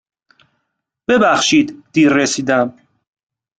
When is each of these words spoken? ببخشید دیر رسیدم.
ببخشید 1.07 1.83
دیر 1.93 2.09
رسیدم. 2.13 2.73